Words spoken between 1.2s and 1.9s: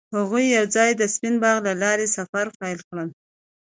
باغ له